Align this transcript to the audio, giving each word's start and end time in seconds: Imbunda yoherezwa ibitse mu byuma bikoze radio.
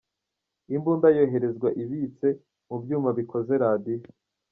Imbunda 0.75 1.07
yoherezwa 1.17 1.69
ibitse 1.83 2.27
mu 2.67 2.75
byuma 2.81 3.09
bikoze 3.17 3.53
radio. 3.63 3.99